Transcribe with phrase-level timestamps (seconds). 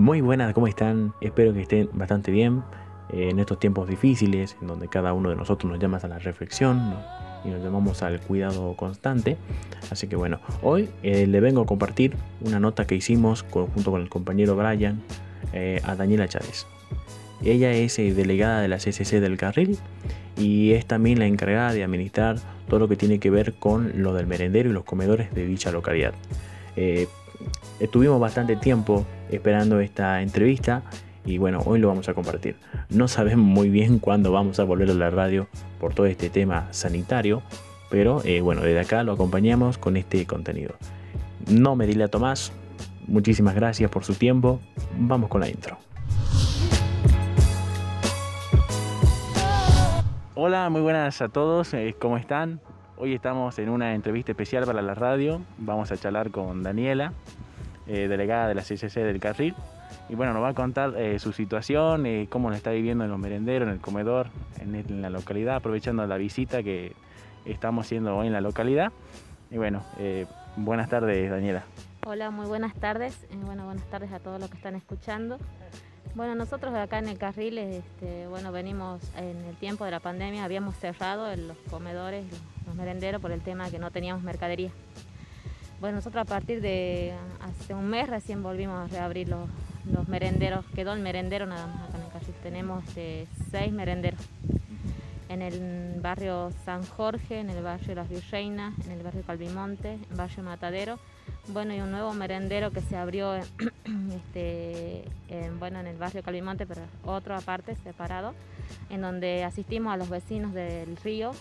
[0.00, 1.12] Muy buenas, ¿cómo están?
[1.20, 2.62] Espero que estén bastante bien
[3.12, 6.18] eh, en estos tiempos difíciles, en donde cada uno de nosotros nos llama a la
[6.18, 6.94] reflexión
[7.44, 9.36] y nos llamamos al cuidado constante.
[9.90, 14.00] Así que bueno, hoy eh, le vengo a compartir una nota que hicimos junto con
[14.00, 15.02] el compañero Brian
[15.52, 16.66] eh, a Daniela Chávez.
[17.44, 19.76] Ella es delegada de la CCC del Carril
[20.38, 22.38] y es también la encargada de administrar
[22.68, 25.70] todo lo que tiene que ver con lo del merendero y los comedores de dicha
[25.70, 26.14] localidad.
[26.76, 27.08] Eh,
[27.78, 30.82] estuvimos bastante tiempo esperando esta entrevista
[31.24, 32.56] y bueno, hoy lo vamos a compartir.
[32.88, 35.48] No sabemos muy bien cuándo vamos a volver a la radio
[35.78, 37.42] por todo este tema sanitario,
[37.90, 40.74] pero eh, bueno, desde acá lo acompañamos con este contenido.
[41.50, 42.52] No me dile a Tomás,
[43.06, 44.60] muchísimas gracias por su tiempo,
[44.98, 45.78] vamos con la intro.
[50.34, 52.60] Hola, muy buenas a todos, eh, ¿cómo están?
[53.02, 55.40] Hoy estamos en una entrevista especial para la radio.
[55.56, 57.14] Vamos a charlar con Daniela,
[57.86, 59.54] eh, delegada de la CCC del Carril.
[60.10, 63.10] Y bueno, nos va a contar eh, su situación, eh, cómo lo está viviendo en
[63.10, 64.26] los merenderos, en el comedor,
[64.58, 66.94] en, la localidad, aprovechando la visita que
[67.46, 68.92] estamos haciendo hoy en la localidad.
[69.50, 69.82] Y bueno,
[70.56, 71.64] buenas tardes, Daniela.
[72.04, 73.26] Hola, muy buenas tardes.
[73.46, 75.38] bueno, buenas tardes a todos los que están escuchando.
[76.16, 80.44] Bueno, nosotros acá en el carril, este, bueno, venimos en el tiempo de la pandemia,
[80.44, 82.24] habíamos cerrado los comedores,
[82.66, 84.72] los merenderos por el tema de que no teníamos mercadería.
[85.80, 89.48] Bueno, nosotros a partir de hace un mes recién volvimos a reabrir los,
[90.08, 92.34] merenderos, quedó el merendero nada más acá en el carril.
[92.42, 94.20] Tenemos este, seis merenderos
[95.28, 100.06] en el barrio San Jorge, en el barrio Las Virreinas, en el barrio Calvimonte, en
[100.10, 100.98] el barrio Matadero
[101.48, 103.34] bueno, y un nuevo merendero que se abrió
[104.14, 108.34] este, en, bueno, en el barrio Calvimonte, pero otro aparte, separado,
[108.88, 111.32] en donde asistimos a los vecinos del río.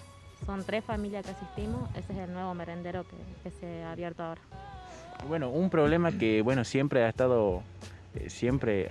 [0.46, 1.90] Son tres familias que asistimos.
[1.96, 3.06] Ese es el nuevo merendero
[3.44, 4.42] que, se ha abierto ahora.
[5.28, 7.62] Bueno, un problema que bueno siempre ha estado
[8.16, 8.88] eh, siempre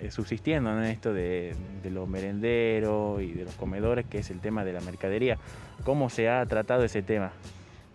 [0.00, 4.40] eh, subsistiendo en esto de, de, los merenderos y de los comedores, que es el
[4.40, 5.36] tema de la mercadería.
[5.84, 7.32] ¿Cómo se ha tratado ese tema?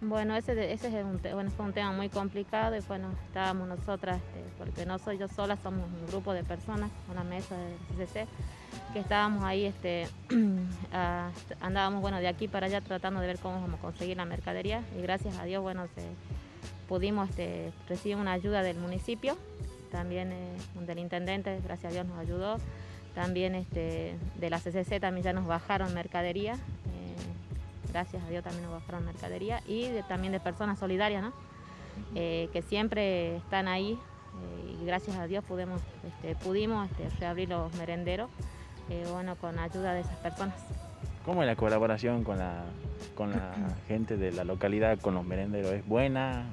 [0.05, 1.19] Bueno, ese, es un,
[1.51, 5.55] fue un tema muy complicado y bueno, estábamos nosotras, este, porque no soy yo sola,
[5.55, 8.27] somos un grupo de personas, una mesa de CCC,
[8.91, 10.09] que estábamos ahí, este,
[11.61, 14.83] andábamos bueno, de aquí para allá tratando de ver cómo vamos a conseguir la mercadería
[14.97, 15.85] y gracias a Dios bueno,
[16.89, 19.37] pudimos este, recibir una ayuda del municipio,
[19.89, 22.57] también eh, del intendente, gracias a Dios nos ayudó,
[23.15, 26.57] también de la CCC también ya nos bajaron mercadería
[27.93, 31.25] gracias a Dios también nos bajaron mercadería y también de personas solidarias,
[32.15, 37.49] eh, que siempre están ahí eh, y gracias a Dios pudimos, este, pudimos este, reabrir
[37.49, 38.31] los merenderos,
[38.89, 40.55] eh, bueno, con ayuda de esas personas.
[41.23, 42.63] ¿Cómo es la colaboración con la,
[43.15, 43.53] con la
[43.87, 45.71] gente de la localidad, con los merenderos?
[45.71, 46.47] ¿Es buena?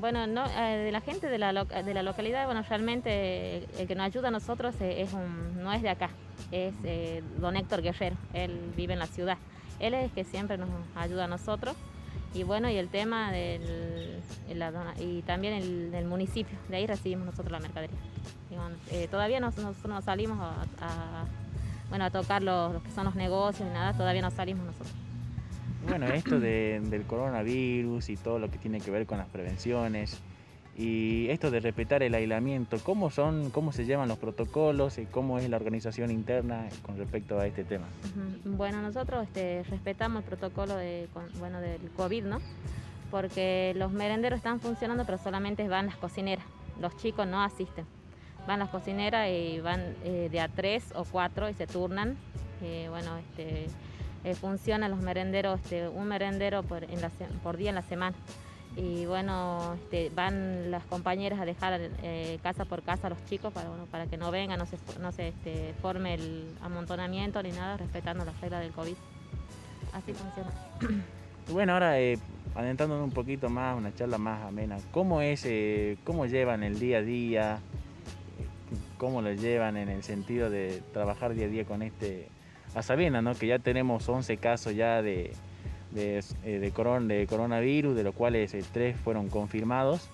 [0.00, 4.04] bueno, no, de la gente de la, de la localidad, bueno, realmente el que nos
[4.04, 6.10] ayuda a nosotros es un, no es de acá,
[6.50, 9.38] es eh, don Héctor Guerrero, él vive en la ciudad.
[9.80, 11.76] Él es el que siempre nos ayuda a nosotros.
[12.32, 14.20] Y bueno, y el tema del
[14.98, 17.96] y también el, del municipio, de ahí recibimos nosotros la mercadería.
[18.90, 21.24] Eh, todavía no, nosotros no salimos a,
[21.90, 24.94] bueno, a tocar los, que son los negocios y nada, todavía no salimos nosotros.
[25.88, 30.20] Bueno, esto del coronavirus y todo lo que tiene que ver con las prevenciones,
[30.76, 35.38] y esto de respetar el aislamiento, ¿cómo son, cómo se llevan los protocolos y cómo
[35.38, 37.86] es la organización interna con respecto a este tema?
[38.44, 40.74] Bueno, nosotros este, respetamos el protocolo
[41.38, 42.38] bueno, del COVID, ¿no?
[43.12, 46.44] Porque los merenderos están funcionando, pero solamente van las cocineras.
[46.80, 47.84] Los chicos no asisten.
[48.48, 52.16] Van las cocineras y van eh, de a tres o cuatro y se turnan.
[52.62, 53.66] Eh, bueno, este,
[54.24, 58.16] eh, funcionan los merenderos, este, un merendero por día en la semana
[58.76, 63.52] y bueno, este, van las compañeras a dejar eh, casa por casa a los chicos
[63.52, 67.76] para, para que no vengan, no se, no se este, forme el amontonamiento ni nada,
[67.76, 68.96] respetando las reglas del COVID.
[69.92, 70.50] Así funciona.
[71.52, 72.18] Bueno, ahora eh,
[72.54, 76.98] adentrándonos un poquito más, una charla más amena, ¿cómo es, eh, cómo llevan el día
[76.98, 77.58] a día?
[78.96, 82.28] ¿Cómo lo llevan en el sentido de trabajar día a día con este,
[82.74, 83.34] a Sabina, ¿no?
[83.34, 85.32] que ya tenemos 11 casos ya de,
[85.94, 90.10] de, eh, de, coronavirus, de los cuales eh, tres fueron confirmados.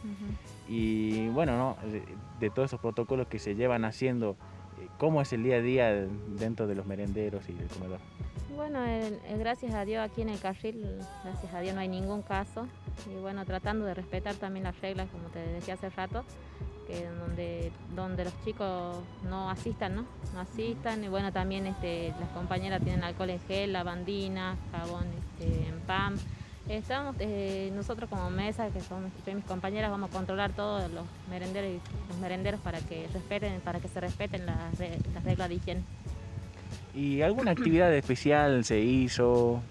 [0.69, 1.77] Y bueno, ¿no?
[2.38, 4.37] de, todos esos protocolos que se llevan haciendo,
[4.81, 6.06] eh, ¿cómo es el día a día
[6.38, 7.99] dentro de los merenderos y del comedor?
[8.55, 8.81] Bueno,
[9.38, 10.85] gracias a Dios aquí en el carril,
[11.25, 12.67] gracias a Dios no hay ningún caso.
[13.11, 16.25] Y bueno, tratando de respetar también las reglas, como te decía hace rato,
[17.19, 18.97] donde, donde los chicos
[19.29, 20.05] no asistan, ¿no?
[20.35, 21.05] No asistan.
[21.05, 25.07] Y bueno, también este, las compañeras tienen alcohol en gel, lavandina, jabón
[25.39, 26.17] este, en PAM.
[26.69, 31.81] Estamos, eh, nosotros como mesa, que son mis compañeras, vamos a controlar todos los merenderos,
[32.09, 35.83] los merenderos para que respeten, para que se respeten las, las reglas de higiene.
[36.95, 39.63] ¿Y alguna actividad especial se hizo?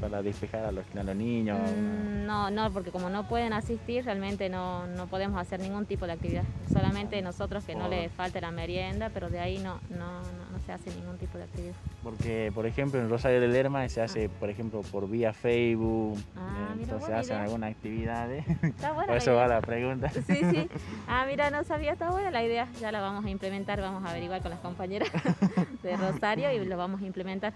[0.00, 0.84] Para despejar a los,
[1.16, 1.58] niños?
[1.58, 6.06] Mm, no, no, porque como no pueden asistir, realmente no, no podemos hacer ningún tipo
[6.06, 6.44] de actividad.
[6.72, 10.72] Solamente nosotros que no les falte la merienda, pero de ahí no, no, no, se
[10.72, 11.74] hace ningún tipo de actividad.
[12.02, 14.36] Porque, por ejemplo, en Rosario del Lerma se hace, ah.
[14.38, 18.46] por ejemplo, por vía Facebook, ah, eh, entonces hacen algunas actividades.
[18.62, 20.10] Está buena por eso va la pregunta.
[20.10, 20.68] Sí, sí.
[21.08, 22.68] Ah, mira, no sabía, está buena la idea.
[22.80, 25.08] Ya la vamos a implementar, vamos a averiguar con las compañeras
[25.82, 27.52] de Rosario y lo vamos a implementar.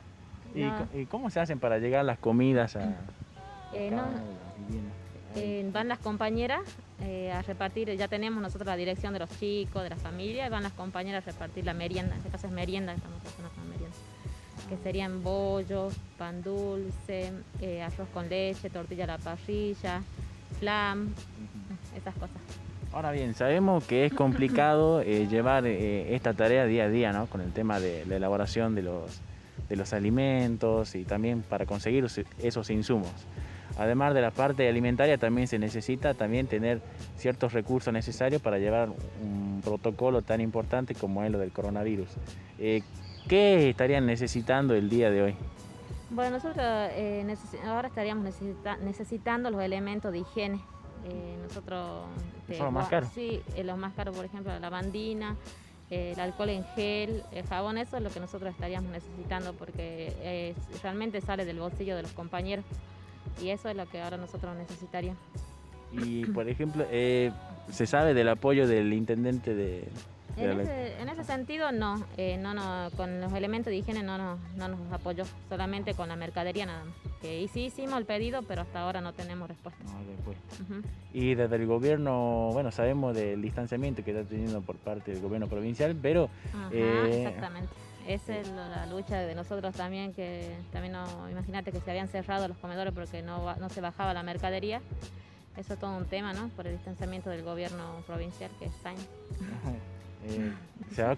[0.55, 2.97] ¿Y, cómo se hacen para llegar las comidas a,
[3.73, 3.93] eh,
[5.37, 6.62] eh, van las compañeras
[7.00, 10.64] eh, a repartir, ya tenemos nosotros la dirección de los chicos, de las familias, van
[10.64, 13.97] las compañeras a repartir la merienda, en este caso es merienda, estamos haciendo con merienda,
[14.69, 17.32] que serían bollos, pan dulce,
[17.85, 20.03] arroz con leche, tortilla a la parrilla,
[20.58, 21.14] flam,
[21.96, 22.37] esas cosas.
[22.93, 27.26] Ahora bien, sabemos que es complicado llevar esta tarea día a día, ¿no?
[27.26, 29.20] Con el tema de la elaboración de los
[29.70, 32.05] de los alimentos y también para conseguir
[32.43, 33.11] esos insumos.
[33.78, 36.82] Además de la parte alimentaria también se necesita también tener
[37.17, 38.90] ciertos recursos necesarios para llevar
[39.22, 42.11] un protocolo tan importante como es lo del coronavirus.
[42.58, 42.82] Eh,
[43.28, 45.37] ¿Qué estarían necesitando el día de hoy?
[46.11, 47.25] Bueno, nosotros eh,
[47.64, 48.26] ahora estaríamos
[48.82, 50.61] necesitando los elementos de higiene.
[51.05, 52.06] Eh, nosotros...
[52.49, 53.11] ¿Son los más caros?
[53.14, 55.37] Sí, los más caros, por ejemplo, la lavandina,
[55.90, 61.20] el alcohol en gel, el jabón, eso es lo que nosotros estaríamos necesitando porque realmente
[61.20, 62.64] sale del bolsillo de los compañeros
[63.42, 65.20] y eso es lo que ahora nosotros necesitaríamos.
[65.92, 67.32] Y por ejemplo, eh,
[67.70, 69.88] ¿se sabe del apoyo del intendente de,
[70.37, 74.69] en ese, sentido, no, eh, no, no, con los elementos de higiene no, no, no,
[74.69, 76.94] nos apoyó, solamente con la mercadería nada más.
[77.21, 79.82] Que sí hicimos el pedido, pero hasta ahora no tenemos respuesta.
[81.12, 85.47] Y desde el gobierno, bueno, sabemos del distanciamiento que está teniendo por parte del gobierno
[85.47, 86.31] provincial, pero...
[86.73, 87.73] Eh, exactamente.
[88.06, 92.49] Esa es la lucha de nosotros también, que también no, imagínate que se habían cerrado
[92.49, 94.81] los comedores porque no, no se bajaba la mercadería.
[95.56, 96.49] Eso es todo un tema, ¿no?
[96.50, 98.93] Por el distanciamiento del gobierno provincial que está.
[100.26, 100.52] Eh,
[100.94, 101.17] se, ha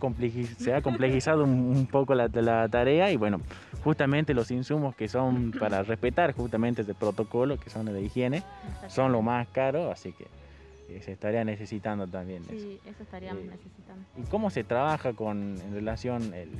[0.58, 2.28] se, ha complejizado un, poco la,
[2.69, 3.40] tarea y bueno,
[3.82, 8.43] justamente los insumos que son para respetar justamente ese protocolo, que son de higiene,
[8.88, 10.26] son lo más caro, así que
[10.88, 12.44] eh, se estaría necesitando también.
[12.50, 14.04] Sí, eso, estaríamos eh, necesitando.
[14.16, 16.50] ¿Y cómo se trabaja con, en relación el,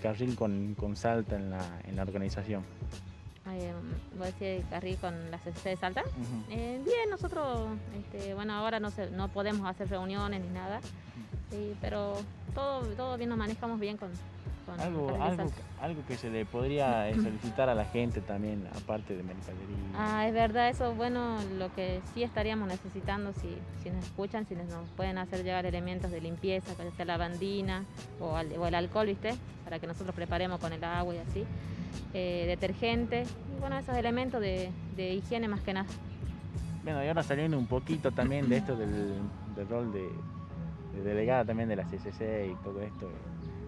[0.00, 2.62] carril con, Salta en la, en la organización?
[4.16, 6.02] Voy a decir carril con la CCC de Salta.
[6.48, 10.80] bien, nosotros, este, bueno, ahora no, no podemos hacer reuniones ni nada,
[11.80, 12.14] pero
[12.54, 14.10] todo, todo bien nos manejamos bien con,
[14.78, 15.16] algo,
[15.80, 19.76] algo, que se le podría eh, solicitar a la gente también, aparte de mercadería.
[19.94, 24.54] Ah, es verdad, eso bueno, lo que sí estaríamos necesitando, si, si nos escuchan, si
[24.54, 27.84] nos pueden hacer llegar elementos de limpieza, que sea lavandina
[28.20, 29.34] o, o el alcohol, ¿viste?
[29.64, 31.44] Para que nosotros preparemos con el agua y así.
[32.14, 33.24] Eh, detergente,
[33.56, 35.86] y bueno, esos elementos de, de, higiene más que nada.
[36.82, 39.14] Bueno, y ahora saliendo un poquito también de esto del,
[39.54, 40.08] del rol de,
[41.02, 43.10] delegada también de la CCC y todo esto.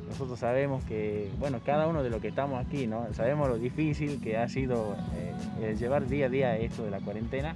[0.08, 3.12] Nosotros sabemos que, bueno, cada uno de los que estamos aquí, ¿no?
[3.14, 4.96] Sabemos lo difícil que ha sido
[5.60, 7.54] eh, llevar día a día esto de la cuarentena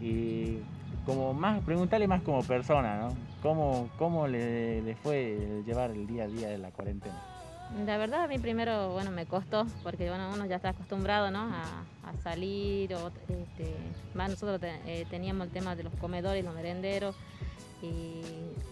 [0.00, 0.60] y
[1.04, 3.08] como más, preguntarle más como persona, ¿no?
[3.42, 7.33] ¿Cómo, cómo le, fue llevar el día a día de la cuarentena?
[7.82, 11.40] La verdad a mí primero, bueno, me costó, porque bueno, uno ya está acostumbrado, ¿no?
[11.40, 11.84] A,
[12.22, 13.74] salir, o, este,
[14.14, 17.16] nosotros eh, teníamos el tema de los comedores, los merenderos,
[17.82, 18.22] y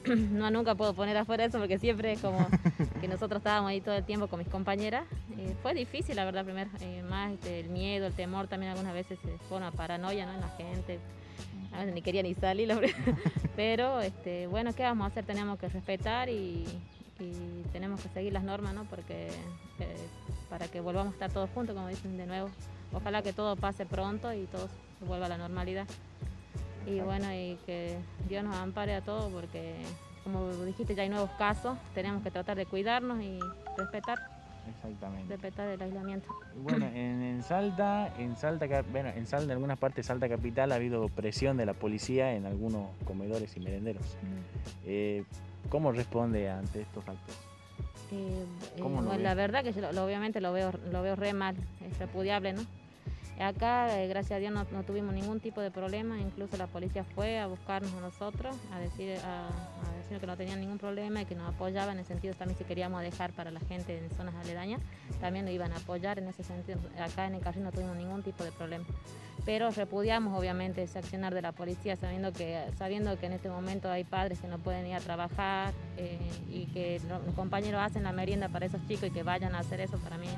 [0.09, 2.47] no nunca puedo poner afuera eso porque siempre es como
[3.01, 5.05] que nosotros estábamos ahí todo el tiempo con mis compañeras.
[5.37, 8.95] Eh, fue difícil, la verdad, primero, eh, más este, el miedo, el temor, también algunas
[8.95, 9.19] veces
[9.49, 10.33] fue una paranoia ¿no?
[10.33, 10.99] en la gente.
[11.73, 12.71] A veces ni quería ni salir,
[13.57, 15.25] pero este, bueno, ¿qué vamos a hacer?
[15.25, 16.65] Tenemos que respetar y,
[17.73, 18.85] tenemos que seguir las normas, ¿no?
[18.85, 19.29] Porque
[19.79, 20.09] eh,
[20.51, 22.49] para que volvamos a estar todos juntos, como dicen de nuevo.
[22.93, 24.69] Ojalá que todo pase pronto y todo
[25.01, 25.87] vuelva a la normalidad
[26.87, 27.97] y bueno, y que
[28.29, 29.75] Dios nos ampare a todos porque
[30.25, 33.39] como dijiste ya hay nuevos casos, tenemos que tratar de cuidarnos y
[33.77, 34.19] respetar.
[34.69, 35.35] Exactamente.
[35.35, 36.29] Respetar el aislamiento.
[36.57, 40.77] Bueno, en, Salta, en Salta, bueno, en Salta, en algunas partes de Salta capital ha
[40.77, 44.17] habido presión de la policía en algunos comedores y merenderos.
[44.85, 45.25] Eh,
[45.69, 47.35] ¿Cómo responde ante estos actos?
[48.11, 48.45] Eh,
[48.77, 52.63] eh, la verdad que yo obviamente lo veo, lo veo re mal, es repudiable, ¿no?
[53.41, 57.41] Acá, eh, gracias a Dios, no, tuvimos ningún tipo de problema, incluso la policía fue
[57.41, 59.49] a buscarnos a nosotros, a decir, a,
[59.97, 62.65] decir que no tenían ningún problema y que nos apoyaban en el sentido también si
[62.65, 64.81] queríamos dejar para la gente en zonas aledañas,
[65.21, 66.79] también nos iban a apoyar en ese sentido.
[67.01, 68.85] Acá en el carril no tuvimos ningún tipo de problema.
[69.45, 73.91] Pero repudiamos obviamente ese accionar de la policía sabiendo que, sabiendo que en este momento
[73.91, 78.13] hay padres que no pueden ir a trabajar eh, y que los compañeros hacen la
[78.13, 80.29] merienda para esos chicos y que vayan a hacer eso para mí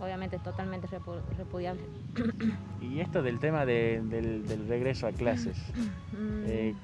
[0.00, 0.88] obviamente es totalmente
[1.36, 1.82] repudiable.
[2.80, 5.56] Y esto del tema del, regreso a clases,
[6.12, 6.44] mm.
[6.46, 6.74] eh,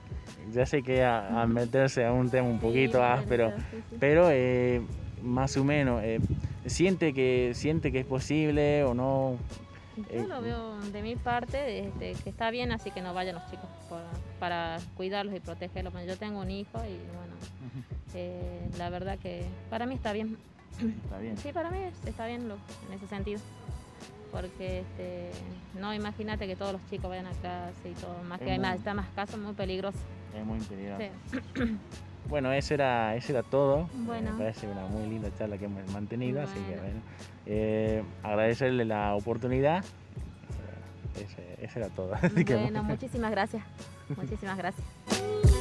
[0.52, 3.52] ya sé que a, meterse a un tema un poquito áspero,
[4.00, 4.82] pero eh,
[5.22, 6.18] más o menos, eh,
[6.66, 9.36] ¿siente, que, ¿siente que es posible o no?
[10.12, 13.46] Yo lo veo de mi parte este, que está bien, así que no vayan los
[13.50, 13.68] chicos
[14.40, 15.92] para cuidarlos y protegerlos.
[16.06, 17.36] Yo tengo un hijo y bueno,
[18.78, 20.36] la verdad que para mí está bien
[21.04, 21.36] Está bien.
[21.36, 23.40] Sí, para mí está bien en ese sentido.
[24.30, 25.30] Porque este,
[25.78, 28.78] no imagínate que todos los chicos vayan a clase y todo, más que hay más,
[28.78, 29.98] está más casos muy peligroso.
[30.36, 31.04] Es muy peligroso.
[32.28, 33.88] Bueno, eso era, eso era todo.
[33.94, 34.32] Bueno.
[34.32, 37.00] Me parece una muy linda charla que hemos mantenido, así que bueno.
[37.46, 39.84] Eh, agradecerle la oportunidad.
[41.60, 42.14] Eso era todo.
[42.46, 43.62] Bueno, muchísimas gracias.
[44.16, 44.86] muchísimas gracias.